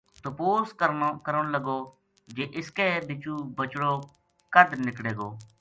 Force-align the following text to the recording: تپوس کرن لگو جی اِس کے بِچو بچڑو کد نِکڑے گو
تپوس 0.23 0.69
کرن 1.25 1.45
لگو 1.55 1.79
جی 2.35 2.43
اِس 2.57 2.67
کے 2.77 2.87
بِچو 3.07 3.35
بچڑو 3.57 3.93
کد 4.53 4.69
نِکڑے 4.85 5.11
گو 5.17 5.29